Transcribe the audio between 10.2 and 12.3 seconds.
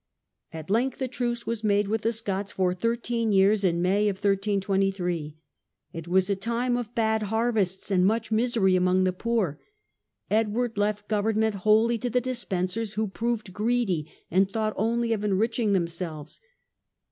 Edward left government wholly to the